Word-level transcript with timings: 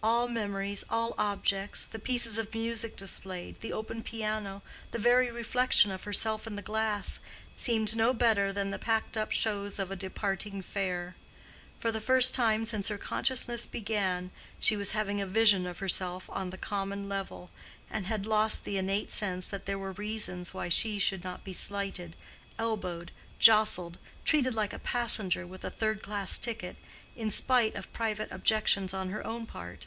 All 0.00 0.28
memories, 0.28 0.84
all 0.88 1.12
objects, 1.18 1.84
the 1.84 1.98
pieces 1.98 2.38
of 2.38 2.54
music 2.54 2.94
displayed, 2.94 3.60
the 3.60 3.72
open 3.72 4.04
piano—the 4.04 4.96
very 4.98 5.28
reflection 5.28 5.90
of 5.90 6.04
herself 6.04 6.46
in 6.46 6.54
the 6.54 6.62
glass—seemed 6.62 7.96
no 7.96 8.12
better 8.14 8.52
than 8.52 8.70
the 8.70 8.78
packed 8.78 9.16
up 9.16 9.32
shows 9.32 9.80
of 9.80 9.90
a 9.90 9.96
departing 9.96 10.62
fair. 10.62 11.16
For 11.80 11.90
the 11.90 12.00
first 12.00 12.32
time 12.32 12.64
since 12.64 12.86
her 12.88 12.96
consciousness 12.96 13.66
began, 13.66 14.30
she 14.60 14.76
was 14.76 14.92
having 14.92 15.20
a 15.20 15.26
vision 15.26 15.66
of 15.66 15.80
herself 15.80 16.30
on 16.32 16.50
the 16.50 16.58
common 16.58 17.08
level, 17.08 17.50
and 17.90 18.06
had 18.06 18.24
lost 18.24 18.62
the 18.62 18.78
innate 18.78 19.10
sense 19.10 19.48
that 19.48 19.66
there 19.66 19.80
were 19.80 19.92
reasons 19.92 20.54
why 20.54 20.68
she 20.68 21.00
should 21.00 21.24
not 21.24 21.42
be 21.42 21.52
slighted, 21.52 22.14
elbowed, 22.56 23.10
jostled—treated 23.40 24.54
like 24.54 24.72
a 24.72 24.78
passenger 24.80 25.44
with 25.46 25.64
a 25.64 25.70
third 25.70 26.02
class 26.02 26.38
ticket, 26.38 26.76
in 27.14 27.30
spite 27.32 27.74
of 27.76 27.92
private 27.92 28.30
objections 28.32 28.92
on 28.94 29.10
her 29.10 29.24
own 29.26 29.44
part. 29.46 29.86